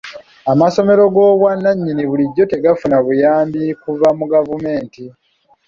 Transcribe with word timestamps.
Amasomero 0.51 1.03
g'obwannannyini 1.13 2.03
bulijjo 2.09 2.43
tegafuna 2.51 2.97
buyambi 3.05 3.63
kuva 3.81 4.07
mu 4.17 4.25
gavumenti. 4.33 5.03